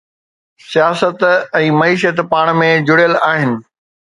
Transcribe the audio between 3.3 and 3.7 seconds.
آهن.